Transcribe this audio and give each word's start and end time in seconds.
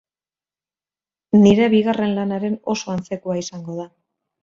Nire 1.43 1.69
bigarren 1.75 2.17
lanaren 2.17 2.59
oso 2.77 2.97
antzekoa 2.99 3.41
izango 3.47 3.81
da. 3.83 3.91